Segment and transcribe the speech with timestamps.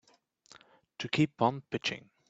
[0.97, 2.09] To keep on pitching.